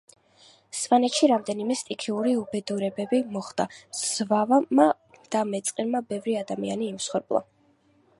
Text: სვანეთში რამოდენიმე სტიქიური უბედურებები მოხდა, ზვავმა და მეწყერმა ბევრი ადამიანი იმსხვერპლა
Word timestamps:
სვანეთში 0.83 1.27
რამოდენიმე 1.31 1.75
სტიქიური 1.81 2.31
უბედურებები 2.39 3.19
მოხდა, 3.35 3.67
ზვავმა 3.99 4.87
და 5.37 5.43
მეწყერმა 5.53 6.03
ბევრი 6.15 6.35
ადამიანი 6.41 6.89
იმსხვერპლა 6.95 7.43